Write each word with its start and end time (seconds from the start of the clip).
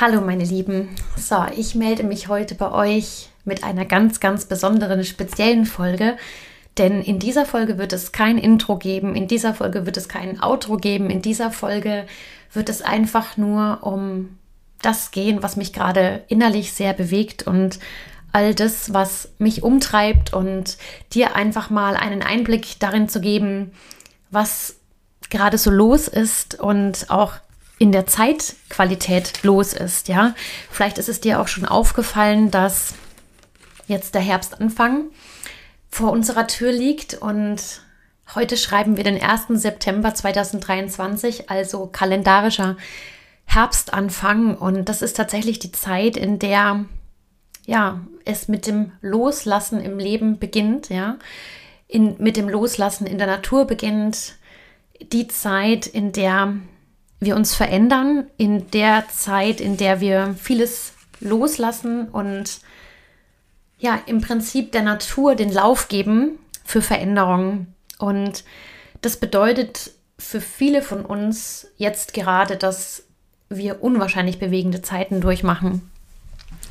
Hallo 0.00 0.20
meine 0.20 0.42
Lieben. 0.42 0.88
So, 1.16 1.46
ich 1.56 1.76
melde 1.76 2.02
mich 2.02 2.26
heute 2.26 2.56
bei 2.56 2.72
euch 2.72 3.28
mit 3.44 3.62
einer 3.62 3.84
ganz, 3.84 4.18
ganz 4.18 4.44
besonderen, 4.44 5.04
speziellen 5.04 5.66
Folge. 5.66 6.16
Denn 6.76 7.00
in 7.00 7.20
dieser 7.20 7.46
Folge 7.46 7.78
wird 7.78 7.92
es 7.92 8.10
kein 8.10 8.36
Intro 8.36 8.76
geben, 8.76 9.14
in 9.14 9.28
dieser 9.28 9.54
Folge 9.54 9.86
wird 9.86 9.96
es 9.96 10.08
kein 10.08 10.42
Outro 10.42 10.78
geben, 10.78 11.10
in 11.10 11.22
dieser 11.22 11.52
Folge 11.52 12.06
wird 12.52 12.70
es 12.70 12.82
einfach 12.82 13.36
nur 13.36 13.78
um 13.82 14.36
das 14.82 15.12
gehen, 15.12 15.44
was 15.44 15.54
mich 15.54 15.72
gerade 15.72 16.24
innerlich 16.26 16.72
sehr 16.72 16.92
bewegt 16.92 17.44
und 17.44 17.78
all 18.32 18.52
das, 18.52 18.92
was 18.92 19.28
mich 19.38 19.62
umtreibt 19.62 20.34
und 20.34 20.76
dir 21.12 21.36
einfach 21.36 21.70
mal 21.70 21.94
einen 21.94 22.22
Einblick 22.24 22.80
darin 22.80 23.08
zu 23.08 23.20
geben, 23.20 23.70
was 24.32 24.74
gerade 25.30 25.56
so 25.56 25.70
los 25.70 26.08
ist 26.08 26.58
und 26.58 27.10
auch 27.10 27.34
in 27.84 27.92
der 27.92 28.06
Zeitqualität 28.06 29.42
los 29.42 29.74
ist, 29.74 30.08
ja. 30.08 30.34
Vielleicht 30.70 30.96
ist 30.96 31.10
es 31.10 31.20
dir 31.20 31.38
auch 31.38 31.48
schon 31.48 31.66
aufgefallen, 31.66 32.50
dass 32.50 32.94
jetzt 33.86 34.14
der 34.14 34.22
Herbstanfang 34.22 35.10
vor 35.90 36.10
unserer 36.10 36.46
Tür 36.46 36.72
liegt 36.72 37.12
und 37.12 37.60
heute 38.34 38.56
schreiben 38.56 38.96
wir 38.96 39.04
den 39.04 39.22
1. 39.22 39.48
September 39.60 40.14
2023, 40.14 41.50
also 41.50 41.86
kalendarischer 41.86 42.78
Herbstanfang 43.44 44.56
und 44.56 44.88
das 44.88 45.02
ist 45.02 45.18
tatsächlich 45.18 45.58
die 45.58 45.72
Zeit, 45.72 46.16
in 46.16 46.38
der 46.38 46.86
ja, 47.66 48.00
es 48.24 48.48
mit 48.48 48.66
dem 48.66 48.92
Loslassen 49.02 49.82
im 49.82 49.98
Leben 49.98 50.38
beginnt, 50.38 50.88
ja. 50.88 51.18
In, 51.86 52.16
mit 52.16 52.38
dem 52.38 52.48
Loslassen 52.48 53.06
in 53.06 53.18
der 53.18 53.26
Natur 53.26 53.66
beginnt 53.66 54.36
die 55.12 55.28
Zeit, 55.28 55.86
in 55.86 56.12
der 56.12 56.54
wir 57.24 57.36
uns 57.36 57.54
verändern 57.54 58.26
in 58.36 58.70
der 58.70 59.04
Zeit, 59.08 59.60
in 59.60 59.76
der 59.76 60.00
wir 60.00 60.34
vieles 60.40 60.92
loslassen 61.20 62.08
und 62.08 62.60
ja, 63.78 64.00
im 64.06 64.20
Prinzip 64.20 64.72
der 64.72 64.82
Natur 64.82 65.34
den 65.34 65.52
Lauf 65.52 65.88
geben 65.88 66.38
für 66.64 66.80
Veränderungen. 66.80 67.74
Und 67.98 68.44
das 69.02 69.18
bedeutet 69.18 69.92
für 70.18 70.40
viele 70.40 70.80
von 70.80 71.04
uns 71.04 71.68
jetzt 71.76 72.14
gerade, 72.14 72.56
dass 72.56 73.04
wir 73.48 73.82
unwahrscheinlich 73.82 74.38
bewegende 74.38 74.82
Zeiten 74.82 75.20
durchmachen. 75.20 75.90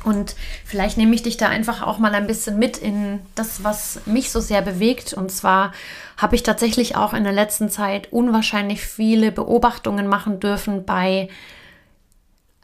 Und 0.04 0.36
vielleicht 0.64 0.98
nehme 0.98 1.14
ich 1.14 1.22
dich 1.22 1.36
da 1.36 1.48
einfach 1.48 1.82
auch 1.82 1.98
mal 1.98 2.14
ein 2.14 2.26
bisschen 2.26 2.58
mit 2.58 2.76
in 2.76 3.20
das, 3.34 3.64
was 3.64 4.00
mich 4.06 4.30
so 4.30 4.40
sehr 4.40 4.62
bewegt. 4.62 5.14
Und 5.14 5.32
zwar 5.32 5.72
habe 6.16 6.36
ich 6.36 6.42
tatsächlich 6.42 6.96
auch 6.96 7.14
in 7.14 7.24
der 7.24 7.32
letzten 7.32 7.70
Zeit 7.70 8.12
unwahrscheinlich 8.12 8.82
viele 8.82 9.32
Beobachtungen 9.32 10.06
machen 10.06 10.40
dürfen 10.40 10.84
bei 10.84 11.28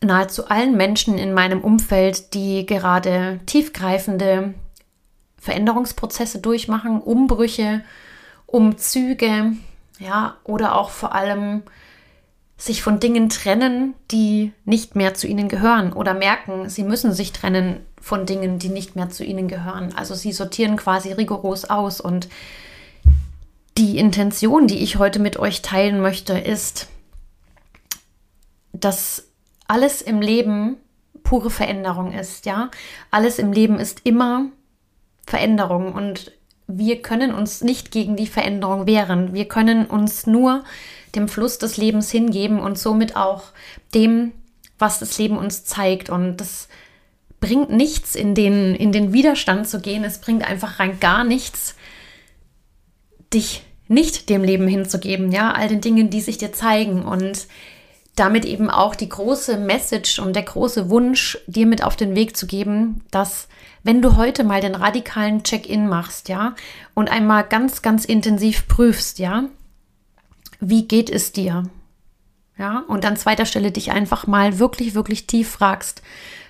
nahezu 0.02 0.48
allen 0.48 0.76
Menschen 0.76 1.18
in 1.18 1.32
meinem 1.32 1.60
Umfeld, 1.60 2.34
die 2.34 2.66
gerade 2.66 3.40
tiefgreifende 3.46 4.54
Veränderungsprozesse 5.38 6.40
durchmachen, 6.40 7.00
Umbrüche, 7.00 7.82
Umzüge, 8.46 9.52
ja, 9.98 10.36
oder 10.44 10.76
auch 10.76 10.90
vor 10.90 11.14
allem 11.14 11.62
sich 12.60 12.82
von 12.82 13.00
Dingen 13.00 13.30
trennen, 13.30 13.94
die 14.10 14.52
nicht 14.66 14.94
mehr 14.94 15.14
zu 15.14 15.26
ihnen 15.26 15.48
gehören 15.48 15.94
oder 15.94 16.12
merken, 16.12 16.68
sie 16.68 16.84
müssen 16.84 17.14
sich 17.14 17.32
trennen 17.32 17.80
von 17.98 18.26
Dingen, 18.26 18.58
die 18.58 18.68
nicht 18.68 18.96
mehr 18.96 19.08
zu 19.08 19.24
ihnen 19.24 19.48
gehören. 19.48 19.94
Also 19.96 20.14
sie 20.14 20.32
sortieren 20.32 20.76
quasi 20.76 21.12
rigoros 21.12 21.64
aus 21.64 22.02
und 22.02 22.28
die 23.78 23.96
Intention, 23.98 24.66
die 24.66 24.82
ich 24.82 24.98
heute 24.98 25.20
mit 25.20 25.38
euch 25.38 25.62
teilen 25.62 26.02
möchte, 26.02 26.34
ist, 26.34 26.88
dass 28.74 29.28
alles 29.66 30.02
im 30.02 30.20
Leben 30.20 30.76
pure 31.22 31.48
Veränderung 31.48 32.12
ist, 32.12 32.44
ja? 32.44 32.70
Alles 33.10 33.38
im 33.38 33.52
Leben 33.52 33.78
ist 33.78 34.02
immer 34.04 34.46
Veränderung 35.26 35.94
und 35.94 36.32
wir 36.66 37.00
können 37.00 37.32
uns 37.32 37.62
nicht 37.62 37.90
gegen 37.90 38.16
die 38.16 38.26
Veränderung 38.26 38.86
wehren. 38.86 39.32
Wir 39.32 39.48
können 39.48 39.86
uns 39.86 40.26
nur 40.26 40.62
dem 41.14 41.28
Fluss 41.28 41.58
des 41.58 41.76
Lebens 41.76 42.10
hingeben 42.10 42.60
und 42.60 42.78
somit 42.78 43.16
auch 43.16 43.44
dem, 43.94 44.32
was 44.78 44.98
das 44.98 45.18
Leben 45.18 45.38
uns 45.38 45.64
zeigt. 45.64 46.10
Und 46.10 46.38
das 46.38 46.68
bringt 47.40 47.70
nichts, 47.70 48.14
in 48.14 48.34
den, 48.34 48.74
in 48.74 48.92
den 48.92 49.12
Widerstand 49.12 49.68
zu 49.68 49.80
gehen. 49.80 50.04
Es 50.04 50.20
bringt 50.20 50.48
einfach 50.48 50.78
rein 50.78 51.00
gar 51.00 51.24
nichts, 51.24 51.74
dich 53.32 53.62
nicht 53.88 54.28
dem 54.28 54.44
Leben 54.44 54.68
hinzugeben, 54.68 55.32
ja, 55.32 55.52
all 55.52 55.66
den 55.66 55.80
Dingen, 55.80 56.10
die 56.10 56.20
sich 56.20 56.38
dir 56.38 56.52
zeigen 56.52 57.02
und 57.02 57.48
damit 58.14 58.44
eben 58.44 58.70
auch 58.70 58.94
die 58.94 59.08
große 59.08 59.56
Message 59.56 60.18
und 60.18 60.36
der 60.36 60.42
große 60.42 60.90
Wunsch, 60.90 61.38
dir 61.46 61.66
mit 61.66 61.82
auf 61.82 61.96
den 61.96 62.14
Weg 62.14 62.36
zu 62.36 62.46
geben, 62.46 63.02
dass 63.10 63.48
wenn 63.82 64.02
du 64.02 64.16
heute 64.16 64.44
mal 64.44 64.60
den 64.60 64.74
radikalen 64.74 65.42
Check-in 65.42 65.88
machst, 65.88 66.28
ja, 66.28 66.54
und 66.94 67.10
einmal 67.10 67.44
ganz, 67.44 67.82
ganz 67.82 68.04
intensiv 68.04 68.68
prüfst, 68.68 69.18
ja, 69.18 69.44
wie 70.60 70.86
geht 70.86 71.10
es 71.10 71.32
dir? 71.32 71.64
Ja, 72.56 72.84
und 72.88 73.06
an 73.06 73.16
zweiter 73.16 73.46
Stelle 73.46 73.72
dich 73.72 73.90
einfach 73.90 74.26
mal 74.26 74.58
wirklich, 74.58 74.94
wirklich 74.94 75.26
tief 75.26 75.50
fragst, 75.50 76.02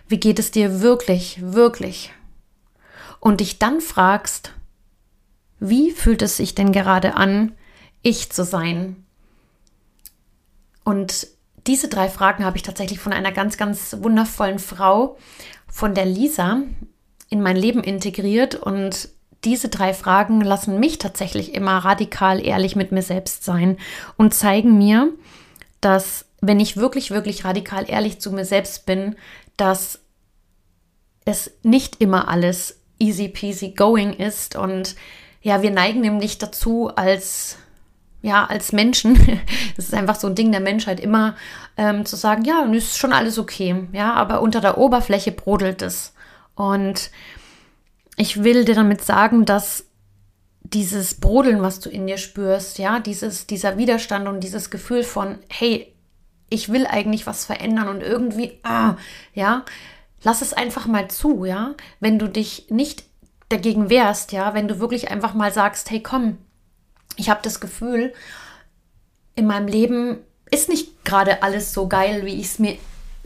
wie 0.08 0.18
geht 0.18 0.40
es 0.40 0.50
dir 0.50 0.80
wirklich, 0.80 1.38
wirklich? 1.40 2.12
Und 3.20 3.40
dich 3.40 3.60
dann 3.60 3.80
fragst, 3.80 4.52
wie 5.60 5.92
fühlt 5.92 6.22
es 6.22 6.36
sich 6.36 6.54
denn 6.54 6.72
gerade 6.72 7.14
an, 7.14 7.52
ich 8.02 8.30
zu 8.32 8.44
sein? 8.44 9.04
Und 10.82 11.28
diese 11.66 11.88
drei 11.88 12.08
Fragen 12.08 12.44
habe 12.44 12.56
ich 12.56 12.64
tatsächlich 12.64 12.98
von 12.98 13.12
einer 13.12 13.30
ganz, 13.30 13.56
ganz 13.56 13.96
wundervollen 14.00 14.58
Frau, 14.58 15.16
von 15.68 15.94
der 15.94 16.06
Lisa, 16.06 16.62
in 17.28 17.40
mein 17.40 17.56
Leben 17.56 17.84
integriert 17.84 18.56
und 18.56 19.10
diese 19.44 19.68
drei 19.68 19.94
Fragen 19.94 20.40
lassen 20.40 20.78
mich 20.78 20.98
tatsächlich 20.98 21.54
immer 21.54 21.78
radikal 21.78 22.44
ehrlich 22.44 22.76
mit 22.76 22.92
mir 22.92 23.02
selbst 23.02 23.44
sein 23.44 23.78
und 24.16 24.34
zeigen 24.34 24.76
mir, 24.76 25.10
dass 25.80 26.26
wenn 26.40 26.60
ich 26.60 26.76
wirklich, 26.76 27.10
wirklich 27.10 27.44
radikal 27.44 27.88
ehrlich 27.88 28.20
zu 28.20 28.32
mir 28.32 28.44
selbst 28.44 28.86
bin, 28.86 29.16
dass 29.56 30.00
es 31.24 31.50
nicht 31.62 32.00
immer 32.00 32.28
alles 32.28 32.80
easy 32.98 33.28
peasy 33.28 33.70
going 33.70 34.14
ist 34.14 34.56
und 34.56 34.94
ja, 35.42 35.62
wir 35.62 35.70
neigen 35.70 36.00
nämlich 36.00 36.38
dazu 36.38 36.90
als 36.94 37.56
ja, 38.22 38.44
als 38.44 38.72
Menschen, 38.72 39.14
das 39.76 39.86
ist 39.86 39.94
einfach 39.94 40.16
so 40.16 40.26
ein 40.26 40.34
Ding 40.34 40.52
der 40.52 40.60
Menschheit, 40.60 41.00
immer 41.00 41.36
ähm, 41.78 42.04
zu 42.04 42.16
sagen, 42.16 42.44
ja, 42.44 42.64
ist 42.64 42.98
schon 42.98 43.14
alles 43.14 43.38
okay, 43.38 43.88
ja, 43.92 44.12
aber 44.12 44.42
unter 44.42 44.60
der 44.60 44.76
Oberfläche 44.76 45.32
brodelt 45.32 45.80
es. 45.80 46.12
Und 46.54 47.10
ich 48.20 48.44
will 48.44 48.64
dir 48.64 48.74
damit 48.74 49.02
sagen, 49.02 49.46
dass 49.46 49.86
dieses 50.62 51.14
Brodeln, 51.14 51.62
was 51.62 51.80
du 51.80 51.88
in 51.88 52.06
dir 52.06 52.18
spürst, 52.18 52.78
ja, 52.78 53.00
dieses, 53.00 53.46
dieser 53.46 53.78
Widerstand 53.78 54.28
und 54.28 54.40
dieses 54.40 54.70
Gefühl 54.70 55.04
von, 55.04 55.38
hey, 55.48 55.94
ich 56.50 56.70
will 56.70 56.86
eigentlich 56.86 57.26
was 57.26 57.46
verändern 57.46 57.88
und 57.88 58.02
irgendwie, 58.02 58.60
ah, 58.62 58.96
ja, 59.32 59.64
lass 60.22 60.42
es 60.42 60.52
einfach 60.52 60.86
mal 60.86 61.08
zu, 61.08 61.46
ja. 61.46 61.74
Wenn 61.98 62.18
du 62.18 62.28
dich 62.28 62.66
nicht 62.68 63.04
dagegen 63.48 63.88
wehrst, 63.88 64.32
ja, 64.32 64.52
wenn 64.52 64.68
du 64.68 64.80
wirklich 64.80 65.10
einfach 65.10 65.32
mal 65.32 65.52
sagst, 65.52 65.90
hey, 65.90 66.02
komm, 66.02 66.36
ich 67.16 67.30
habe 67.30 67.40
das 67.42 67.58
Gefühl, 67.58 68.12
in 69.34 69.46
meinem 69.46 69.66
Leben 69.66 70.18
ist 70.50 70.68
nicht 70.68 71.04
gerade 71.06 71.42
alles 71.42 71.72
so 71.72 71.88
geil, 71.88 72.26
wie 72.26 72.38
ich 72.38 72.46
es 72.46 72.58
mir 72.58 72.76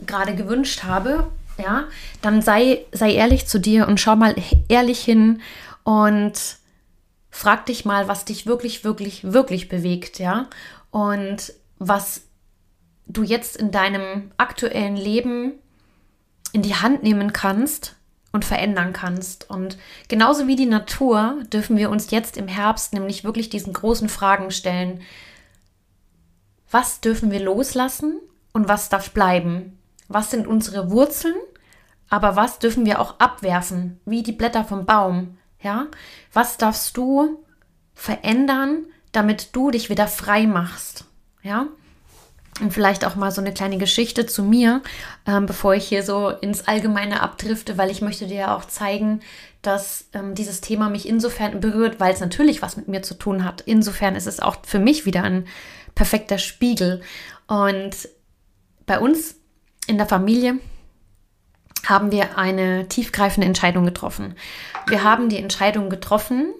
gerade 0.05 0.35
gewünscht 0.35 0.83
habe 0.83 1.31
ja, 1.57 1.85
dann 2.21 2.41
sei, 2.41 2.85
sei 2.91 3.13
ehrlich 3.13 3.47
zu 3.47 3.59
dir 3.59 3.87
und 3.87 3.99
schau 3.99 4.15
mal 4.15 4.35
ehrlich 4.67 5.03
hin 5.03 5.41
und 5.83 6.33
frag 7.29 7.65
dich 7.65 7.85
mal, 7.85 8.07
was 8.07 8.25
dich 8.25 8.45
wirklich, 8.45 8.83
wirklich, 8.83 9.33
wirklich 9.33 9.69
bewegt, 9.69 10.19
ja, 10.19 10.47
und 10.91 11.53
was 11.77 12.21
du 13.07 13.23
jetzt 13.23 13.57
in 13.57 13.71
deinem 13.71 14.31
aktuellen 14.37 14.95
Leben 14.95 15.53
in 16.53 16.61
die 16.61 16.75
Hand 16.75 17.03
nehmen 17.03 17.33
kannst 17.33 17.95
und 18.31 18.45
verändern 18.45 18.93
kannst. 18.93 19.49
Und 19.49 19.77
genauso 20.07 20.47
wie 20.47 20.55
die 20.55 20.65
Natur 20.65 21.43
dürfen 21.51 21.77
wir 21.77 21.89
uns 21.89 22.11
jetzt 22.11 22.37
im 22.37 22.47
Herbst 22.47 22.93
nämlich 22.93 23.23
wirklich 23.23 23.49
diesen 23.49 23.73
großen 23.73 24.09
Fragen 24.09 24.51
stellen. 24.51 25.01
Was 26.69 27.01
dürfen 27.01 27.31
wir 27.31 27.39
loslassen 27.39 28.19
und 28.53 28.67
was 28.67 28.89
darf 28.89 29.11
bleiben? 29.11 29.77
Was 30.07 30.31
sind 30.31 30.47
unsere 30.47 30.91
Wurzeln, 30.91 31.35
aber 32.09 32.35
was 32.35 32.59
dürfen 32.59 32.85
wir 32.85 32.99
auch 32.99 33.19
abwerfen, 33.19 33.99
wie 34.05 34.23
die 34.23 34.31
Blätter 34.31 34.63
vom 34.63 34.85
Baum, 34.85 35.37
ja? 35.61 35.87
Was 36.33 36.57
darfst 36.57 36.95
du 36.97 37.43
verändern, 37.93 38.85
damit 39.11 39.55
du 39.55 39.71
dich 39.71 39.89
wieder 39.89 40.07
frei 40.07 40.45
machst, 40.45 41.05
ja? 41.41 41.67
Und 42.61 42.71
vielleicht 42.71 43.03
auch 43.03 43.15
mal 43.15 43.31
so 43.31 43.41
eine 43.41 43.53
kleine 43.53 43.77
Geschichte 43.77 44.25
zu 44.25 44.41
mir, 44.41 44.81
ähm, 45.25 45.45
bevor 45.45 45.75
ich 45.75 45.85
hier 45.85 46.03
so 46.03 46.29
ins 46.29 46.69
Allgemeine 46.69 47.21
abdrifte, 47.21 47.77
weil 47.77 47.91
ich 47.91 48.01
möchte 48.01 48.27
dir 48.27 48.37
ja 48.37 48.55
auch 48.55 48.63
zeigen, 48.63 49.19
dass 49.61 50.07
ähm, 50.13 50.35
dieses 50.35 50.61
Thema 50.61 50.89
mich 50.89 51.05
insofern 51.05 51.59
berührt, 51.59 51.99
weil 51.99 52.13
es 52.13 52.21
natürlich 52.21 52.61
was 52.61 52.77
mit 52.77 52.87
mir 52.87 53.01
zu 53.01 53.13
tun 53.15 53.43
hat. 53.43 53.59
Insofern 53.61 54.15
ist 54.15 54.27
es 54.27 54.39
auch 54.39 54.57
für 54.63 54.79
mich 54.79 55.05
wieder 55.05 55.23
ein 55.23 55.47
perfekter 55.95 56.37
Spiegel. 56.37 57.01
Und 57.47 58.07
bei 58.85 58.99
uns 58.99 59.35
in 59.87 59.97
der 59.97 60.07
Familie 60.07 60.59
haben 61.85 62.11
wir 62.11 62.37
eine 62.37 62.87
tiefgreifende 62.87 63.47
Entscheidung 63.47 63.85
getroffen. 63.85 64.35
Wir 64.87 65.03
haben 65.03 65.29
die 65.29 65.37
Entscheidung 65.37 65.89
getroffen, 65.89 66.53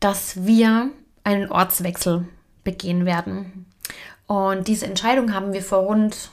dass 0.00 0.44
wir 0.44 0.90
einen 1.24 1.50
Ortswechsel 1.50 2.28
begehen 2.64 3.04
werden. 3.04 3.66
Und 4.26 4.68
diese 4.68 4.86
Entscheidung 4.86 5.34
haben 5.34 5.52
wir 5.52 5.62
vor 5.62 5.80
rund 5.80 6.30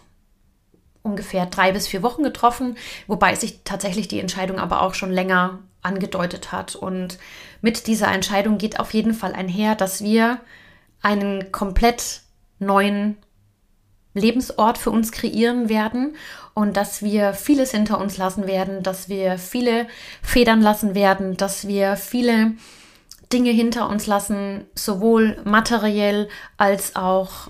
ungefähr 1.01 1.45
drei 1.45 1.71
bis 1.71 1.87
vier 1.87 2.03
Wochen 2.03 2.23
getroffen, 2.23 2.77
wobei 3.07 3.35
sich 3.35 3.61
tatsächlich 3.63 4.07
die 4.07 4.19
Entscheidung 4.19 4.59
aber 4.59 4.81
auch 4.81 4.95
schon 4.95 5.11
länger 5.11 5.59
angedeutet 5.81 6.51
hat. 6.51 6.75
Und 6.75 7.19
mit 7.61 7.87
dieser 7.87 8.11
Entscheidung 8.11 8.57
geht 8.57 8.79
auf 8.79 8.93
jeden 8.93 9.13
Fall 9.13 9.33
einher, 9.33 9.75
dass 9.75 10.03
wir 10.03 10.39
einen 11.01 11.51
komplett 11.51 12.21
neuen 12.59 13.17
Lebensort 14.15 14.79
für 14.79 14.89
uns 14.89 15.11
kreieren 15.11 15.69
werden 15.69 16.15
und 16.55 16.75
dass 16.75 17.03
wir 17.03 17.33
vieles 17.33 17.71
hinter 17.71 17.99
uns 17.99 18.17
lassen 18.17 18.47
werden, 18.47 18.81
dass 18.81 19.09
wir 19.09 19.37
viele 19.37 19.87
Federn 20.23 20.61
lassen 20.61 20.95
werden, 20.95 21.37
dass 21.37 21.67
wir 21.67 21.97
viele 21.97 22.53
Dinge 23.31 23.51
hinter 23.51 23.89
uns 23.89 24.07
lassen, 24.07 24.65
sowohl 24.73 25.37
materiell 25.43 26.29
als 26.57 26.95
auch 26.95 27.49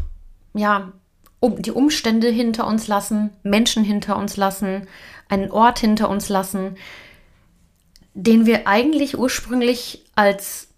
ja, 0.53 0.91
um 1.39 1.61
die 1.61 1.71
Umstände 1.71 2.29
hinter 2.29 2.65
uns 2.65 2.87
lassen, 2.87 3.29
Menschen 3.43 3.83
hinter 3.83 4.17
uns 4.17 4.35
lassen, 4.35 4.87
einen 5.29 5.51
Ort 5.51 5.79
hinter 5.79 6.09
uns 6.09 6.29
lassen, 6.29 6.75
den 8.13 8.45
wir 8.45 8.67
eigentlich 8.67 9.17
ursprünglich 9.17 10.05
als 10.15 10.69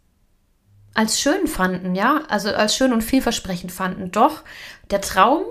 als 0.98 1.20
schön 1.20 1.46
fanden, 1.46 1.94
ja, 1.94 2.24
also 2.28 2.50
als 2.50 2.76
schön 2.76 2.92
und 2.92 3.04
vielversprechend 3.04 3.72
fanden. 3.72 4.10
Doch 4.10 4.42
der 4.90 5.00
Traum, 5.00 5.44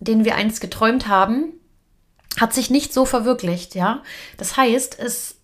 den 0.00 0.24
wir 0.24 0.34
einst 0.34 0.60
geträumt 0.60 1.08
haben, 1.08 1.52
hat 2.38 2.52
sich 2.52 2.70
nicht 2.70 2.92
so 2.92 3.04
verwirklicht, 3.04 3.74
ja. 3.74 4.02
Das 4.36 4.56
heißt, 4.56 4.98
es 4.98 5.36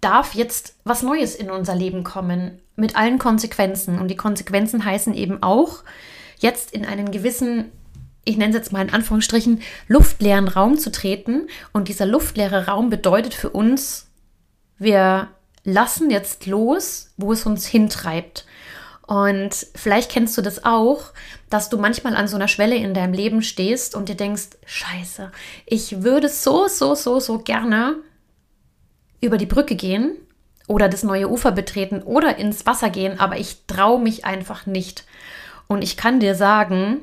darf 0.00 0.34
jetzt 0.34 0.76
was 0.84 1.02
Neues 1.02 1.34
in 1.34 1.50
unser 1.50 1.74
Leben 1.74 2.04
kommen, 2.04 2.60
mit 2.76 2.96
allen 2.96 3.18
Konsequenzen. 3.18 3.98
Und 3.98 4.08
die 4.08 4.16
Konsequenzen 4.16 4.84
heißen 4.84 5.14
eben 5.14 5.42
auch, 5.42 5.82
jetzt 6.38 6.72
in 6.72 6.84
einen 6.84 7.10
gewissen, 7.10 7.70
ich 8.24 8.36
nenne 8.36 8.50
es 8.50 8.56
jetzt 8.56 8.72
mal 8.72 8.82
in 8.82 8.94
Anführungsstrichen, 8.94 9.60
luftleeren 9.88 10.48
Raum 10.48 10.78
zu 10.78 10.90
treten. 10.90 11.48
Und 11.72 11.88
dieser 11.88 12.06
luftleere 12.06 12.66
Raum 12.66 12.90
bedeutet 12.90 13.34
für 13.34 13.50
uns, 13.50 14.08
wir 14.78 15.28
lassen 15.64 16.10
jetzt 16.10 16.46
los, 16.46 17.12
wo 17.16 17.32
es 17.32 17.46
uns 17.46 17.66
hintreibt. 17.66 18.46
Und 19.12 19.66
vielleicht 19.74 20.10
kennst 20.10 20.38
du 20.38 20.40
das 20.40 20.64
auch, 20.64 21.12
dass 21.50 21.68
du 21.68 21.76
manchmal 21.76 22.16
an 22.16 22.28
so 22.28 22.36
einer 22.36 22.48
Schwelle 22.48 22.76
in 22.76 22.94
deinem 22.94 23.12
Leben 23.12 23.42
stehst 23.42 23.94
und 23.94 24.08
dir 24.08 24.14
denkst, 24.14 24.56
scheiße, 24.64 25.30
ich 25.66 26.02
würde 26.02 26.30
so, 26.30 26.66
so, 26.66 26.94
so, 26.94 27.20
so 27.20 27.38
gerne 27.40 27.96
über 29.20 29.36
die 29.36 29.44
Brücke 29.44 29.76
gehen 29.76 30.16
oder 30.66 30.88
das 30.88 31.02
neue 31.02 31.28
Ufer 31.28 31.52
betreten 31.52 32.00
oder 32.00 32.38
ins 32.38 32.64
Wasser 32.64 32.88
gehen, 32.88 33.20
aber 33.20 33.36
ich 33.36 33.66
traue 33.66 34.00
mich 34.00 34.24
einfach 34.24 34.64
nicht. 34.64 35.04
Und 35.66 35.82
ich 35.82 35.98
kann 35.98 36.18
dir 36.18 36.34
sagen, 36.34 37.02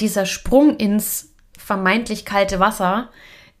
dieser 0.00 0.26
Sprung 0.26 0.76
ins 0.76 1.32
vermeintlich 1.58 2.26
kalte 2.26 2.60
Wasser 2.60 3.08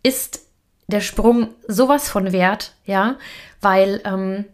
ist 0.02 0.48
der 0.88 1.00
Sprung 1.00 1.54
sowas 1.66 2.10
von 2.10 2.30
wert, 2.30 2.74
ja, 2.84 3.16
weil 3.62 4.02
ähm, 4.04 4.44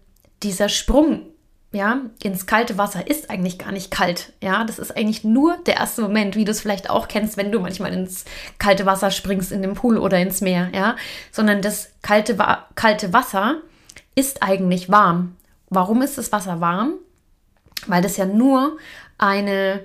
dieser 0.44 0.68
Sprung 0.68 1.29
ja, 1.72 2.00
ins 2.22 2.46
kalte 2.46 2.78
Wasser 2.78 3.08
ist 3.08 3.30
eigentlich 3.30 3.58
gar 3.58 3.70
nicht 3.70 3.92
kalt. 3.92 4.32
Ja, 4.42 4.64
das 4.64 4.80
ist 4.80 4.96
eigentlich 4.96 5.22
nur 5.22 5.56
der 5.66 5.76
erste 5.76 6.02
Moment, 6.02 6.34
wie 6.34 6.44
du 6.44 6.50
es 6.50 6.60
vielleicht 6.60 6.90
auch 6.90 7.06
kennst, 7.06 7.36
wenn 7.36 7.52
du 7.52 7.60
manchmal 7.60 7.92
ins 7.92 8.24
kalte 8.58 8.86
Wasser 8.86 9.12
springst, 9.12 9.52
in 9.52 9.62
den 9.62 9.74
Pool 9.74 9.96
oder 9.96 10.18
ins 10.18 10.40
Meer. 10.40 10.70
Ja, 10.74 10.96
sondern 11.30 11.62
das 11.62 11.92
kalte, 12.02 12.36
kalte 12.74 13.12
Wasser 13.12 13.58
ist 14.16 14.42
eigentlich 14.42 14.90
warm. 14.90 15.36
Warum 15.68 16.02
ist 16.02 16.18
das 16.18 16.32
Wasser 16.32 16.60
warm? 16.60 16.94
Weil 17.86 18.02
das 18.02 18.16
ja 18.16 18.26
nur 18.26 18.76
eine, 19.16 19.84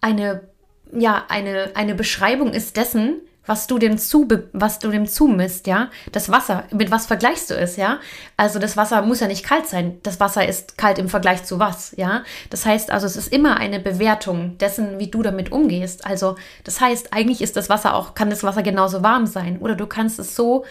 eine, 0.00 0.48
ja, 0.92 1.24
eine, 1.28 1.72
eine 1.74 1.94
Beschreibung 1.94 2.52
ist 2.54 2.78
dessen, 2.78 3.20
was 3.50 3.66
du 3.66 3.80
dem 3.80 3.98
zu, 3.98 4.28
was 4.52 4.78
du 4.78 4.92
dem 4.92 5.08
zumisst, 5.08 5.66
ja. 5.66 5.90
Das 6.12 6.30
Wasser, 6.30 6.68
mit 6.70 6.92
was 6.92 7.06
vergleichst 7.06 7.50
du 7.50 7.56
es, 7.56 7.74
ja? 7.74 7.98
Also 8.36 8.60
das 8.60 8.76
Wasser 8.76 9.02
muss 9.02 9.18
ja 9.18 9.26
nicht 9.26 9.44
kalt 9.44 9.66
sein. 9.66 9.98
Das 10.04 10.20
Wasser 10.20 10.46
ist 10.46 10.78
kalt 10.78 11.00
im 11.00 11.08
Vergleich 11.08 11.42
zu 11.42 11.58
was, 11.58 11.92
ja? 11.96 12.22
Das 12.50 12.64
heißt 12.64 12.92
also, 12.92 13.06
es 13.06 13.16
ist 13.16 13.32
immer 13.32 13.56
eine 13.56 13.80
Bewertung 13.80 14.56
dessen, 14.58 15.00
wie 15.00 15.08
du 15.08 15.24
damit 15.24 15.50
umgehst. 15.50 16.06
Also 16.06 16.36
das 16.62 16.80
heißt, 16.80 17.12
eigentlich 17.12 17.42
ist 17.42 17.56
das 17.56 17.68
Wasser 17.68 17.96
auch, 17.96 18.14
kann 18.14 18.30
das 18.30 18.44
Wasser 18.44 18.62
genauso 18.62 19.02
warm 19.02 19.26
sein. 19.26 19.58
Oder 19.58 19.74
du 19.74 19.88
kannst 19.88 20.20
es 20.20 20.36
so 20.36 20.64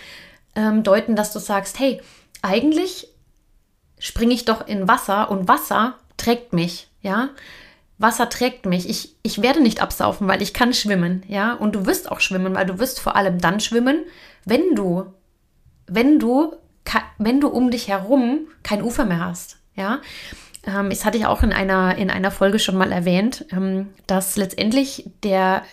ähm, 0.56 0.82
deuten, 0.84 1.18
dass 1.18 1.34
du 1.34 1.40
sagst, 1.40 1.80
hey, 1.80 2.00
eigentlich 2.42 3.10
springe 4.00 4.34
ich 4.34 4.46
doch 4.46 4.66
in 4.66 4.88
Wasser 4.88 5.30
und 5.30 5.50
Wasser 5.50 5.96
trägt 6.16 6.54
mich, 6.54 6.88
ja. 7.02 7.28
Wasser 8.00 8.30
trägt 8.30 8.66
mich. 8.66 8.90
Ich, 8.90 9.16
ich 9.24 9.42
werde 9.42 9.62
nicht 9.62 9.82
absaufen, 9.82 10.28
weil 10.28 10.42
ich 10.42 10.54
kann 10.54 10.74
schwimmen, 10.74 11.24
ja. 11.28 11.54
Und 11.54 11.76
du 11.76 11.86
wirst 11.86 12.10
auch 12.10 12.22
schwimmen, 12.22 12.56
weil 12.56 12.66
du 12.66 12.80
wirst 12.80 13.00
vor 13.00 13.16
allem 13.16 13.40
dann 13.40 13.60
schwimmen, 13.60 14.06
wenn 14.46 14.74
du, 14.74 15.06
wenn 15.86 16.18
du, 16.18 16.54
wenn 17.18 17.42
du 17.42 17.50
um 17.50 17.70
dich 17.70 17.90
herum 17.90 18.48
kein 18.64 18.82
Ufer 18.82 19.06
mehr 19.06 19.20
hast, 19.20 19.58
ja. 19.76 20.00
Ähm, 20.66 20.90
das 20.90 21.04
hatte 21.04 21.18
ich 21.18 21.26
auch 21.26 21.44
in 21.44 21.52
einer, 21.52 21.98
in 21.98 22.10
einer 22.10 22.32
Folge 22.32 22.58
schon 22.58 22.78
mal 22.78 22.92
erwähnt, 22.92 23.46
ähm, 23.52 23.90
dass 24.08 24.38
letztendlich 24.38 25.10
der, 25.24 25.64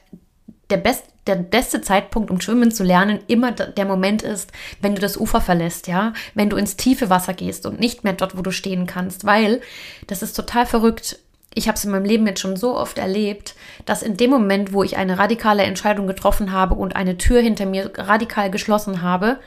der, 0.71 0.79
best, 0.79 1.05
der 1.29 1.37
beste 1.37 1.81
Zeitpunkt, 1.81 2.33
um 2.33 2.41
schwimmen 2.41 2.73
zu 2.73 2.83
lernen, 2.83 3.21
immer 3.29 3.53
der 3.53 3.85
Moment 3.85 4.23
ist, 4.23 4.51
wenn 4.81 4.97
du 4.97 5.01
das 5.01 5.17
Ufer 5.17 5.41
verlässt, 5.41 5.87
ja, 5.87 6.13
wenn 6.35 6.51
du 6.51 6.57
ins 6.57 6.77
tiefe 6.77 7.09
Wasser 7.09 7.35
gehst 7.35 7.67
und 7.67 7.79
nicht 7.79 8.03
mehr 8.03 8.15
dort, 8.15 8.37
wo 8.37 8.43
du 8.43 8.51
stehen 8.51 8.87
kannst, 8.87 9.25
weil 9.25 9.61
das 10.09 10.23
ist 10.23 10.35
total 10.35 10.67
verrückt 10.67 11.21
ich 11.57 11.69
habe 11.69 11.77
es 11.77 11.85
in 11.85 11.91
meinem 11.91 12.05
Leben 12.05 12.27
jetzt 12.27 12.41
schon 12.41 12.57
so 12.57 12.77
oft 12.77 12.99
erlebt, 12.99 13.55
dass 13.87 14.03
in 14.03 14.19
dem 14.19 14.31
Moment, 14.31 14.75
wo 14.75 14.83
ich 14.83 14.99
eine 14.99 15.19
radikale 15.19 15.63
Entscheidung 15.63 16.07
getroffen 16.07 16.53
habe 16.53 16.75
und 16.75 16.95
eine 16.95 17.17
Tür 17.17 17.41
hinter 17.41 17.65
mir 17.65 17.91
radikal 17.97 18.51
geschlossen 18.51 19.01
habe, 19.01 19.39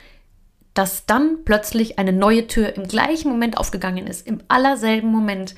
dass 0.74 1.06
dann 1.06 1.44
plötzlich 1.46 2.00
eine 2.00 2.12
neue 2.12 2.48
Tür 2.48 2.76
im 2.76 2.88
gleichen 2.88 3.30
Moment 3.30 3.60
aufgegangen 3.60 4.08
ist, 4.08 4.26
im 4.26 4.42
allerselben 4.48 5.12
Moment. 5.12 5.54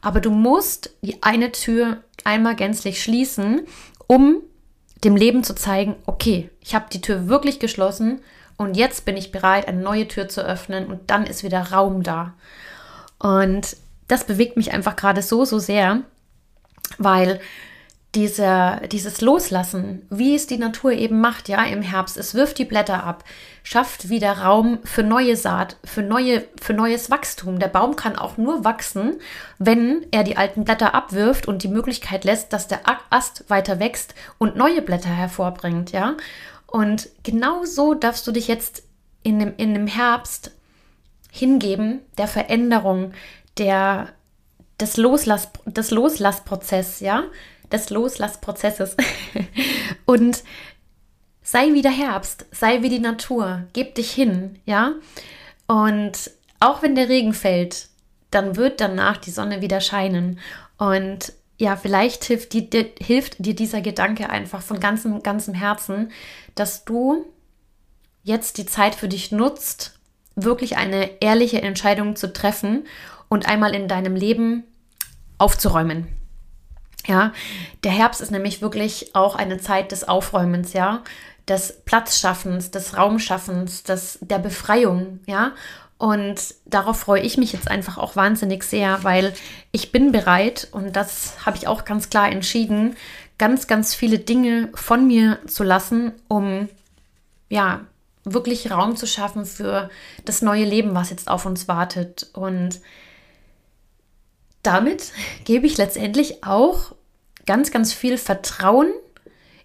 Aber 0.00 0.20
du 0.20 0.30
musst 0.32 0.90
die 1.02 1.22
eine 1.22 1.52
Tür 1.52 1.98
einmal 2.24 2.56
gänzlich 2.56 3.00
schließen, 3.00 3.62
um 4.08 4.38
dem 5.04 5.14
Leben 5.14 5.44
zu 5.44 5.54
zeigen, 5.54 5.94
okay, 6.06 6.50
ich 6.60 6.74
habe 6.74 6.86
die 6.92 7.00
Tür 7.00 7.28
wirklich 7.28 7.60
geschlossen 7.60 8.22
und 8.56 8.76
jetzt 8.76 9.04
bin 9.04 9.16
ich 9.16 9.30
bereit, 9.30 9.68
eine 9.68 9.80
neue 9.80 10.08
Tür 10.08 10.28
zu 10.28 10.44
öffnen 10.44 10.86
und 10.86 11.12
dann 11.12 11.26
ist 11.26 11.44
wieder 11.44 11.70
Raum 11.70 12.02
da. 12.02 12.34
Und 13.20 13.76
das 14.08 14.24
bewegt 14.24 14.56
mich 14.56 14.72
einfach 14.72 14.96
gerade 14.96 15.22
so, 15.22 15.44
so 15.44 15.58
sehr, 15.58 16.02
weil 16.98 17.40
diese, 18.14 18.82
dieses 18.90 19.22
Loslassen, 19.22 20.06
wie 20.10 20.34
es 20.34 20.46
die 20.46 20.58
Natur 20.58 20.92
eben 20.92 21.20
macht, 21.20 21.48
ja, 21.48 21.64
im 21.64 21.80
Herbst, 21.80 22.18
es 22.18 22.34
wirft 22.34 22.58
die 22.58 22.66
Blätter 22.66 23.04
ab, 23.04 23.24
schafft 23.62 24.10
wieder 24.10 24.32
Raum 24.32 24.80
für 24.84 25.02
neue 25.02 25.34
Saat, 25.34 25.78
für, 25.82 26.02
neue, 26.02 26.44
für 26.60 26.74
neues 26.74 27.10
Wachstum. 27.10 27.58
Der 27.58 27.68
Baum 27.68 27.96
kann 27.96 28.16
auch 28.16 28.36
nur 28.36 28.64
wachsen, 28.64 29.18
wenn 29.58 30.04
er 30.10 30.24
die 30.24 30.36
alten 30.36 30.64
Blätter 30.64 30.94
abwirft 30.94 31.48
und 31.48 31.62
die 31.62 31.68
Möglichkeit 31.68 32.24
lässt, 32.24 32.52
dass 32.52 32.68
der 32.68 32.80
Ast 33.08 33.48
weiter 33.48 33.80
wächst 33.80 34.14
und 34.36 34.56
neue 34.56 34.82
Blätter 34.82 35.08
hervorbringt, 35.08 35.92
ja. 35.92 36.16
Und 36.66 37.08
genau 37.22 37.64
so 37.64 37.94
darfst 37.94 38.26
du 38.26 38.32
dich 38.32 38.46
jetzt 38.46 38.82
in 39.22 39.38
dem, 39.38 39.54
in 39.56 39.72
dem 39.72 39.86
Herbst 39.86 40.52
hingeben, 41.30 42.00
der 42.18 42.28
Veränderung, 42.28 43.12
der, 43.58 44.08
des, 44.80 44.96
Loslass, 44.96 45.50
des 45.66 45.90
Loslassprozess, 45.90 47.00
ja, 47.00 47.24
des 47.70 47.90
Loslassprozesses. 47.90 48.96
und 50.06 50.42
sei 51.42 51.72
wie 51.72 51.82
der 51.82 51.92
Herbst, 51.92 52.46
sei 52.52 52.82
wie 52.82 52.88
die 52.88 52.98
Natur, 52.98 53.64
gib 53.72 53.94
dich 53.94 54.12
hin, 54.12 54.58
ja. 54.64 54.92
Und 55.66 56.30
auch 56.60 56.82
wenn 56.82 56.94
der 56.94 57.08
Regen 57.08 57.34
fällt, 57.34 57.88
dann 58.30 58.56
wird 58.56 58.80
danach 58.80 59.16
die 59.16 59.30
Sonne 59.30 59.60
wieder 59.60 59.80
scheinen. 59.80 60.38
Und 60.78 61.32
ja, 61.58 61.76
vielleicht 61.76 62.24
hilft, 62.24 62.52
die, 62.52 62.68
die, 62.68 62.92
hilft 63.00 63.44
dir 63.44 63.54
dieser 63.54 63.80
Gedanke 63.80 64.30
einfach 64.30 64.62
von 64.62 64.80
ganzem, 64.80 65.22
ganzem 65.22 65.54
Herzen, 65.54 66.10
dass 66.54 66.84
du 66.84 67.26
jetzt 68.24 68.58
die 68.58 68.66
Zeit 68.66 68.94
für 68.94 69.08
dich 69.08 69.32
nutzt, 69.32 69.98
wirklich 70.34 70.76
eine 70.76 71.20
ehrliche 71.20 71.62
Entscheidung 71.62 72.16
zu 72.16 72.32
treffen 72.32 72.86
und 73.32 73.48
einmal 73.48 73.74
in 73.74 73.88
deinem 73.88 74.14
Leben 74.14 74.64
aufzuräumen. 75.38 76.06
Ja, 77.06 77.32
der 77.82 77.92
Herbst 77.92 78.20
ist 78.20 78.30
nämlich 78.30 78.60
wirklich 78.60 79.14
auch 79.14 79.36
eine 79.36 79.56
Zeit 79.56 79.90
des 79.90 80.06
Aufräumens, 80.06 80.74
ja, 80.74 81.02
des 81.48 81.80
Platzschaffens, 81.86 82.70
des 82.70 82.94
Raumschaffens, 82.94 83.84
des, 83.84 84.18
der 84.20 84.38
Befreiung, 84.38 85.20
ja. 85.24 85.52
Und 85.96 86.54
darauf 86.66 87.00
freue 87.00 87.22
ich 87.22 87.38
mich 87.38 87.54
jetzt 87.54 87.70
einfach 87.70 87.96
auch 87.96 88.16
wahnsinnig 88.16 88.64
sehr, 88.64 89.02
weil 89.02 89.32
ich 89.70 89.92
bin 89.92 90.12
bereit, 90.12 90.68
und 90.72 90.94
das 90.94 91.46
habe 91.46 91.56
ich 91.56 91.66
auch 91.66 91.86
ganz 91.86 92.10
klar 92.10 92.30
entschieden, 92.30 92.96
ganz, 93.38 93.66
ganz 93.66 93.94
viele 93.94 94.18
Dinge 94.18 94.68
von 94.74 95.06
mir 95.06 95.38
zu 95.46 95.64
lassen, 95.64 96.12
um 96.28 96.68
ja, 97.48 97.80
wirklich 98.24 98.70
Raum 98.70 98.94
zu 98.94 99.06
schaffen 99.06 99.46
für 99.46 99.88
das 100.26 100.42
neue 100.42 100.66
Leben, 100.66 100.94
was 100.94 101.08
jetzt 101.08 101.30
auf 101.30 101.46
uns 101.46 101.66
wartet. 101.66 102.28
Und 102.34 102.80
damit 104.62 105.12
gebe 105.44 105.66
ich 105.66 105.76
letztendlich 105.76 106.44
auch 106.44 106.94
ganz, 107.46 107.70
ganz 107.70 107.92
viel 107.92 108.18
Vertrauen 108.18 108.92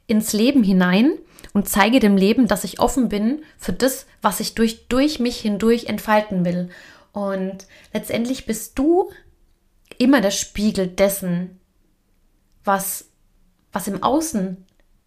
ins 0.08 0.34
Leben 0.34 0.64
hinein 0.64 1.12
und 1.54 1.70
zeige 1.70 2.00
dem 2.00 2.18
Leben, 2.18 2.48
dass 2.48 2.64
ich 2.64 2.80
offen 2.80 3.10
bin 3.10 3.44
für 3.58 3.74
das, 3.74 4.06
was 4.22 4.40
ich 4.40 4.56
durch, 4.56 4.88
durch 4.88 5.20
mich 5.20 5.40
hindurch 5.40 5.86
entfalten 5.86 6.46
will. 6.46 6.70
Und 7.12 7.68
letztendlich 7.94 8.46
bist 8.46 8.78
du 8.78 9.12
immer 9.98 10.22
der 10.22 10.32
Spiegel 10.32 10.88
dessen, 10.88 11.60
was, 12.64 13.10
was 13.72 13.88
im 13.88 14.04
Außen 14.04 14.66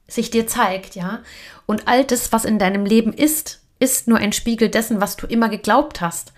sich 0.09 0.30
dir 0.30 0.47
zeigt, 0.47 0.97
ja. 0.97 1.23
Und 1.66 1.87
all 1.87 2.04
das, 2.04 2.32
was 2.32 2.44
in 2.44 2.59
deinem 2.59 2.85
Leben 2.85 3.12
ist, 3.12 3.61
ist 3.78 4.09
nur 4.09 4.18
ein 4.18 4.32
Spiegel 4.32 4.68
dessen, 4.68 5.00
was 5.00 5.16
du 5.16 5.26
immer 5.26 5.49
geglaubt 5.49 6.00
hast. 6.00 6.32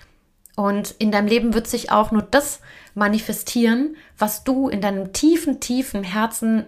Und 0.56 0.92
in 0.98 1.10
deinem 1.10 1.28
Leben 1.28 1.54
wird 1.54 1.66
sich 1.66 1.90
auch 1.90 2.10
nur 2.10 2.22
das 2.22 2.60
manifestieren, 2.94 3.96
was 4.18 4.44
du 4.44 4.68
in 4.68 4.80
deinem 4.80 5.12
tiefen, 5.12 5.60
tiefen 5.60 6.04
Herzen 6.04 6.66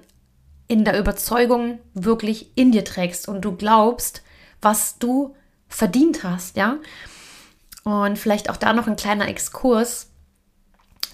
in 0.69 0.85
der 0.85 0.99
Überzeugung 0.99 1.79
wirklich 1.93 2.51
in 2.55 2.73
dir 2.73 2.85
trägst 2.85 3.29
und 3.29 3.43
du 3.43 3.55
glaubst, 3.55 4.23
was 4.63 4.99
du 4.99 5.35
verdient 5.69 6.25
hast, 6.25 6.57
ja. 6.57 6.79
Und 7.85 8.19
vielleicht 8.19 8.49
auch 8.49 8.57
da 8.57 8.73
noch 8.73 8.87
ein 8.87 8.97
kleiner 8.97 9.29
Exkurs 9.29 10.11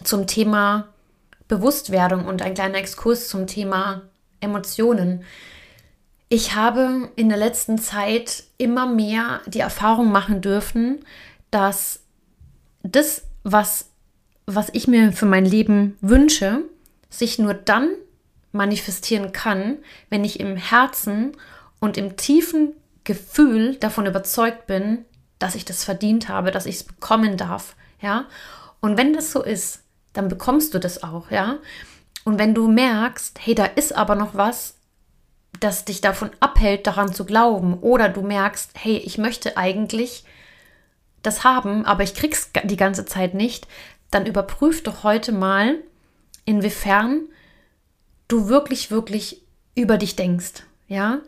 zum 0.04 0.28
Thema 0.28 0.88
Bewusstwerdung 1.48 2.26
und 2.26 2.42
ein 2.42 2.54
kleiner 2.54 2.78
Exkurs 2.78 3.28
zum 3.28 3.48
Thema 3.48 4.02
Emotionen. 4.40 5.24
Ich 6.28 6.54
habe 6.54 7.10
in 7.16 7.28
der 7.28 7.38
letzten 7.38 7.76
Zeit 7.76 8.44
immer 8.56 8.86
mehr 8.86 9.40
die 9.46 9.58
Erfahrung 9.58 10.12
machen 10.12 10.40
dürfen, 10.40 11.04
dass 11.50 12.04
das, 12.82 13.24
was, 13.42 13.90
was 14.46 14.68
ich 14.72 14.88
mir 14.88 15.12
für 15.12 15.26
mein 15.26 15.44
Leben 15.44 15.96
wünsche, 16.00 16.62
sich 17.08 17.38
nur 17.38 17.54
dann 17.54 17.90
manifestieren 18.52 19.32
kann, 19.32 19.78
wenn 20.08 20.24
ich 20.24 20.40
im 20.40 20.56
Herzen 20.56 21.36
und 21.80 21.96
im 21.96 22.16
tiefen 22.16 22.72
Gefühl 23.04 23.76
davon 23.76 24.06
überzeugt 24.06 24.66
bin, 24.66 25.04
dass 25.38 25.54
ich 25.54 25.64
das 25.64 25.84
verdient 25.84 26.28
habe, 26.28 26.50
dass 26.50 26.66
ich 26.66 26.76
es 26.76 26.84
bekommen 26.84 27.36
darf, 27.36 27.74
ja? 28.00 28.26
Und 28.80 28.96
wenn 28.96 29.12
das 29.12 29.32
so 29.32 29.42
ist, 29.42 29.82
dann 30.12 30.28
bekommst 30.28 30.74
du 30.74 30.78
das 30.78 31.02
auch, 31.02 31.30
ja? 31.30 31.58
Und 32.24 32.38
wenn 32.38 32.54
du 32.54 32.68
merkst, 32.68 33.38
hey, 33.40 33.54
da 33.54 33.64
ist 33.64 33.94
aber 33.94 34.14
noch 34.14 34.34
was, 34.34 34.74
das 35.60 35.84
dich 35.84 36.00
davon 36.00 36.30
abhält, 36.40 36.86
daran 36.86 37.12
zu 37.12 37.24
glauben, 37.24 37.78
oder 37.80 38.08
du 38.08 38.22
merkst, 38.22 38.72
hey, 38.74 38.96
ich 38.98 39.18
möchte 39.18 39.56
eigentlich 39.56 40.24
das 41.22 41.44
haben, 41.44 41.84
aber 41.84 42.02
ich 42.02 42.14
krieg's 42.14 42.50
die 42.64 42.76
ganze 42.76 43.04
Zeit 43.04 43.34
nicht, 43.34 43.66
dann 44.10 44.26
überprüf 44.26 44.82
doch 44.82 45.04
heute 45.04 45.32
mal, 45.32 45.76
inwiefern 46.44 47.22
du 48.28 48.48
wirklich, 48.48 48.90
wirklich 48.90 49.42
über 49.74 49.98
dich 49.98 50.16
denkst. 50.16 50.64
Ja? 50.88 51.20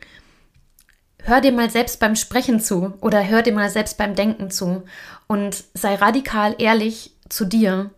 Hör 1.22 1.40
dir 1.40 1.52
mal 1.52 1.70
selbst 1.70 2.00
beim 2.00 2.16
Sprechen 2.16 2.60
zu 2.60 2.94
oder 3.00 3.26
hör 3.26 3.42
dir 3.42 3.52
mal 3.52 3.70
selbst 3.70 3.98
beim 3.98 4.14
Denken 4.14 4.50
zu 4.50 4.84
und 5.28 5.64
sei 5.74 5.94
radikal 5.94 6.56
ehrlich 6.58 7.12
zu 7.28 7.44
dir. 7.44 7.90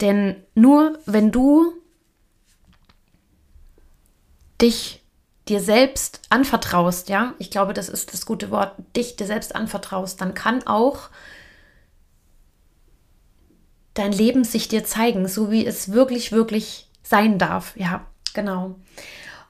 Denn 0.00 0.36
nur 0.54 0.98
wenn 1.06 1.32
du 1.32 1.72
dich 4.60 5.02
dir 5.48 5.60
selbst 5.60 6.20
anvertraust, 6.28 7.08
ja, 7.08 7.34
ich 7.38 7.50
glaube, 7.50 7.74
das 7.74 7.88
ist 7.88 8.12
das 8.12 8.26
gute 8.26 8.50
Wort, 8.50 8.74
dich 8.94 9.16
dir 9.16 9.26
selbst 9.26 9.54
anvertraust, 9.54 10.20
dann 10.20 10.34
kann 10.34 10.66
auch 10.66 11.08
dein 13.98 14.12
Leben 14.12 14.44
sich 14.44 14.68
dir 14.68 14.84
zeigen, 14.84 15.28
so 15.28 15.50
wie 15.50 15.66
es 15.66 15.92
wirklich, 15.92 16.32
wirklich 16.32 16.88
sein 17.02 17.38
darf. 17.38 17.76
Ja, 17.76 18.06
Genau. 18.38 18.76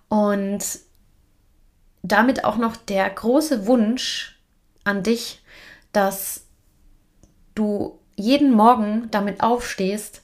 Und 0.08 0.64
damit 2.02 2.44
auch 2.44 2.56
noch 2.56 2.76
der 2.76 3.10
große 3.10 3.66
Wunsch 3.66 4.40
an 4.84 5.02
dich, 5.02 5.42
dass 5.92 6.46
du 7.54 7.98
jeden 8.16 8.50
Morgen 8.52 9.08
damit 9.10 9.42
aufstehst, 9.42 10.22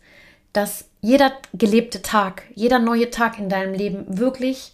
dass 0.54 0.88
jeder 1.02 1.32
gelebte 1.52 2.00
Tag, 2.00 2.44
jeder 2.54 2.78
neue 2.78 3.10
Tag 3.10 3.38
in 3.38 3.50
deinem 3.50 3.74
Leben 3.74 4.18
wirklich 4.18 4.72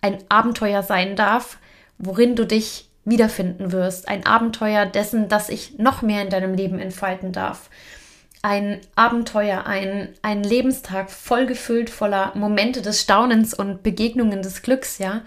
ein 0.00 0.18
Abenteuer 0.30 0.82
sein 0.82 1.16
darf, 1.16 1.58
worin 1.98 2.36
du 2.36 2.46
dich 2.46 2.88
wiederfinden 3.04 3.72
wirst. 3.72 4.08
Ein 4.08 4.24
Abenteuer 4.24 4.86
dessen, 4.86 5.28
dass 5.28 5.50
ich 5.50 5.78
noch 5.78 6.00
mehr 6.00 6.22
in 6.22 6.30
deinem 6.30 6.54
Leben 6.54 6.78
entfalten 6.78 7.32
darf 7.32 7.68
ein 8.46 8.80
Abenteuer, 8.94 9.66
ein, 9.66 10.10
ein 10.22 10.44
Lebenstag 10.44 11.10
vollgefüllt 11.10 11.90
voller 11.90 12.30
Momente 12.36 12.80
des 12.80 13.00
Staunens 13.00 13.52
und 13.52 13.82
Begegnungen 13.82 14.40
des 14.40 14.62
Glücks, 14.62 14.98
ja. 14.98 15.22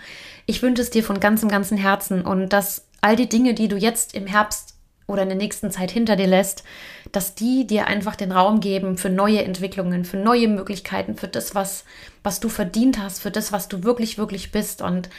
Ich 0.45 0.61
wünsche 0.61 0.81
es 0.81 0.89
dir 0.89 1.03
von 1.03 1.19
ganzem, 1.19 1.49
ganzem 1.49 1.77
Herzen 1.77 2.21
und 2.21 2.53
dass 2.53 2.85
all 3.01 3.17
die 3.17 3.27
Dinge, 3.27 3.53
die 3.53 3.67
du 3.67 3.75
jetzt 3.75 4.15
im 4.15 4.25
Herbst 4.25 4.75
oder 5.05 5.23
in 5.23 5.27
der 5.27 5.37
nächsten 5.37 5.69
Zeit 5.69 5.91
hinter 5.91 6.15
dir 6.15 6.27
lässt, 6.27 6.63
dass 7.11 7.35
die 7.35 7.67
dir 7.67 7.87
einfach 7.87 8.15
den 8.15 8.31
Raum 8.31 8.61
geben 8.61 8.97
für 8.97 9.09
neue 9.09 9.43
Entwicklungen, 9.43 10.05
für 10.05 10.15
neue 10.15 10.47
Möglichkeiten, 10.47 11.17
für 11.17 11.27
das, 11.27 11.53
was, 11.53 11.83
was 12.23 12.39
du 12.39 12.47
verdient 12.47 13.03
hast, 13.03 13.19
für 13.19 13.31
das, 13.31 13.51
was 13.51 13.67
du 13.67 13.83
wirklich, 13.83 14.17
wirklich 14.17 14.53
bist 14.53 14.81
und 14.81 15.09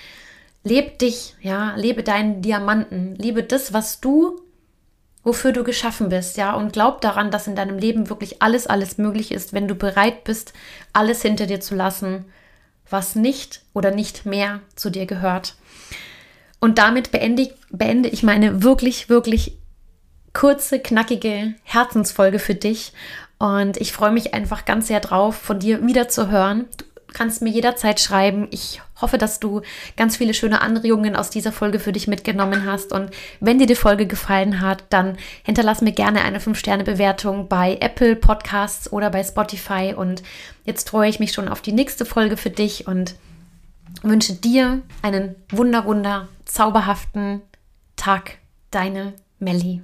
lebe 0.65 0.93
dich, 0.93 1.35
ja, 1.43 1.75
lebe 1.77 2.03
deinen 2.03 2.41
Diamanten, 2.41 3.15
liebe 3.17 3.43
das, 3.43 3.75
was 3.75 4.01
du 4.01 4.41
wofür 5.23 5.53
du 5.53 5.65
geschaffen 5.65 6.09
bist, 6.09 6.37
ja, 6.37 6.55
und 6.55 6.73
glaub 6.73 7.01
daran, 7.01 7.31
dass 7.31 7.47
in 7.47 7.57
deinem 7.57 7.79
Leben 7.79 8.09
wirklich 8.09 8.41
alles, 8.43 8.67
alles 8.67 8.99
möglich 8.99 9.33
ist, 9.33 9.53
wenn 9.53 9.69
du 9.69 9.75
bereit 9.75 10.25
bist, 10.25 10.53
alles 10.93 11.23
hinter 11.23 11.47
dir 11.47 11.61
zu 11.61 11.75
lassen, 11.75 12.25
was 12.89 13.15
nicht 13.15 13.63
oder 13.73 13.91
nicht 13.91 14.27
mehr 14.27 14.61
zu 14.77 14.91
dir 14.91 15.07
gehört. 15.07 15.55
Und 16.59 16.79
damit 16.79 17.11
beende 17.11 17.43
ich, 17.43 17.55
beende 17.71 18.09
ich 18.09 18.23
meine 18.23 18.63
wirklich, 18.63 19.09
wirklich 19.09 19.59
kurze, 20.33 20.81
knackige 20.81 21.55
Herzensfolge 21.65 22.39
für 22.39 22.55
dich. 22.55 22.93
Und 23.39 23.79
ich 23.79 23.93
freue 23.93 24.13
mich 24.13 24.35
einfach 24.35 24.65
ganz 24.65 24.89
sehr 24.89 25.01
drauf, 25.01 25.37
von 25.37 25.59
dir 25.59 25.87
wieder 25.87 26.09
zu 26.09 26.31
hören 26.31 26.67
kannst 27.13 27.43
mir 27.43 27.51
jederzeit 27.51 28.01
schreiben. 28.01 28.49
Ich 28.51 28.81
hoffe, 29.01 29.19
dass 29.19 29.41
du 29.41 29.63
ganz 29.97 30.17
viele 30.17 30.35
schöne 30.35 30.61
Anregungen 30.61 31.17
aus 31.17 31.31
dieser 31.31 31.53
Folge 31.53 31.79
für 31.79 31.93
dich 31.93 32.07
mitgenommen 32.07 32.65
hast. 32.67 32.93
Und 32.93 33.11
wenn 33.41 33.59
dir 33.59 33.67
die 33.67 33.75
Folge 33.75 34.07
gefallen 34.07 34.61
hat, 34.61 34.85
dann 34.91 35.17
hinterlass 35.43 35.81
mir 35.81 35.93
gerne 35.93 36.23
eine 36.23 36.39
5-Sterne-Bewertung 36.39 37.49
bei 37.49 37.79
Apple 37.81 38.17
Podcasts 38.17 38.93
oder 38.93 39.11
bei 39.11 39.25
Spotify. 39.25 39.95
Und 39.97 40.23
jetzt 40.65 40.91
freue 40.91 41.11
ich 41.11 41.21
mich 41.21 41.33
schon 41.33 41.49
auf 41.49 41.63
die 41.63 41.73
nächste 41.73 42.05
Folge 42.05 42.37
für 42.37 42.51
dich 42.51 42.87
und 42.87 43.15
wünsche 44.03 44.35
dir 44.35 44.83
einen 45.03 45.35
wunder, 45.51 45.85
wunder, 45.85 46.29
zauberhaften 46.45 47.43
Tag. 47.97 48.39
Deine 48.71 49.15
Melli. 49.41 49.83